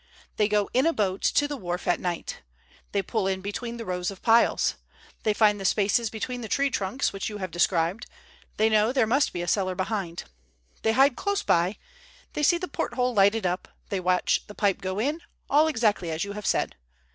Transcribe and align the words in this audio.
They 0.37 0.47
go 0.47 0.67
in 0.73 0.87
a 0.87 0.93
boat 0.93 1.21
to 1.21 1.47
the 1.47 1.55
wharf 1.55 1.87
at 1.87 1.99
night. 1.99 2.41
They 2.91 3.03
pull 3.03 3.27
in 3.27 3.39
between 3.41 3.77
the 3.77 3.85
rows 3.85 4.09
of 4.09 4.23
piles. 4.23 4.73
They 5.21 5.31
find 5.31 5.61
the 5.61 5.63
spaces 5.63 6.09
between 6.09 6.41
the 6.41 6.47
tree 6.47 6.71
trunks 6.71 7.13
which 7.13 7.29
you 7.29 7.37
have 7.37 7.51
described. 7.51 8.07
They 8.57 8.67
know 8.67 8.91
there 8.91 9.05
must 9.05 9.31
be 9.31 9.43
a 9.43 9.47
cellar 9.47 9.75
behind. 9.75 10.23
They 10.81 10.93
hide 10.93 11.15
close 11.15 11.43
by; 11.43 11.77
they 12.33 12.41
see 12.41 12.57
the 12.57 12.67
porthole 12.67 13.13
lighted 13.13 13.45
up; 13.45 13.67
they 13.89 13.99
watch 13.99 14.41
the 14.47 14.55
pipe 14.55 14.81
go 14.81 14.97
in, 14.97 15.21
all 15.51 15.67
exactly 15.67 16.09
as 16.09 16.23
you 16.23 16.31
have 16.31 16.47
said. 16.47 16.77